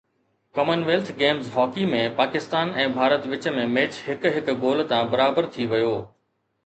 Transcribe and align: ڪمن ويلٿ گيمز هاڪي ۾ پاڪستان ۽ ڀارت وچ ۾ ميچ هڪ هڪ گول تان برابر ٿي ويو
ڪمن 0.59 0.79
ويلٿ 0.85 1.09
گيمز 1.19 1.51
هاڪي 1.57 1.83
۾ 1.91 1.99
پاڪستان 2.21 2.71
۽ 2.85 2.87
ڀارت 2.95 3.27
وچ 3.35 3.45
۾ 3.59 3.67
ميچ 3.77 4.01
هڪ 4.09 4.27
هڪ 4.39 4.57
گول 4.65 4.85
تان 4.93 5.13
برابر 5.13 5.51
ٿي 5.59 5.69
ويو 5.75 5.97